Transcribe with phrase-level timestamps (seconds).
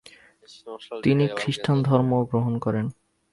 [1.03, 2.85] তিনি খ্রিস্টান ধর্ম গ্রহণ করেন।